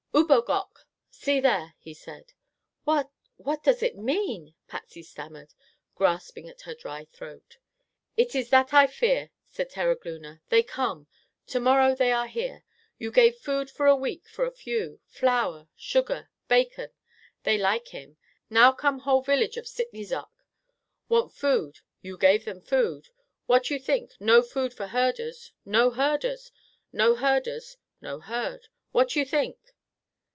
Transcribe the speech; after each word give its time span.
"U 0.13 0.27
bogok," 0.27 0.85
(see 1.09 1.39
there) 1.39 1.73
he 1.79 1.93
said. 1.93 2.33
"What—what 2.83 3.63
does 3.63 3.81
it 3.81 3.97
mean?" 3.97 4.53
Patsy 4.67 5.03
stammered, 5.03 5.53
grasping 5.95 6.49
at 6.49 6.61
her 6.61 6.73
dry 6.75 7.05
throat. 7.05 7.57
"It 8.17 8.35
is 8.35 8.49
that 8.49 8.73
I 8.73 8.87
fear," 8.87 9.31
said 9.47 9.69
Terogloona. 9.69 10.41
"They 10.49 10.63
come. 10.63 11.07
To 11.47 11.59
morrow 11.61 11.95
they 11.95 12.11
are 12.11 12.27
here. 12.27 12.63
You 12.99 13.09
gave 13.11 13.37
food 13.37 13.69
for 13.71 13.87
a 13.87 13.95
week 13.95 14.27
for 14.27 14.45
a 14.45 14.51
few; 14.51 14.99
flour, 15.07 15.69
sugar, 15.77 16.29
bacon. 16.49 16.89
They 17.43 17.57
like 17.57 17.87
him. 17.89 18.17
Now 18.49 18.73
come 18.73 18.99
whole 18.99 19.21
village 19.21 19.55
of 19.57 19.65
Sitne 19.67 20.05
zok. 20.05 20.43
Want 21.09 21.33
food. 21.33 21.79
You 22.01 22.17
gave 22.17 22.43
them 22.45 22.59
food. 22.61 23.07
What 23.47 23.69
you 23.69 23.79
think? 23.79 24.11
No 24.19 24.41
food 24.41 24.73
for 24.73 24.87
herders, 24.87 25.51
no 25.65 25.89
herders. 25.89 26.51
No 26.93 27.15
herders, 27.15 27.77
no 28.01 28.19
herd. 28.19 28.67
What 28.91 29.15
you 29.15 29.23
think?" 29.25 29.57